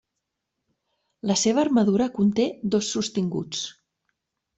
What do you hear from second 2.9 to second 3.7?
sostinguts.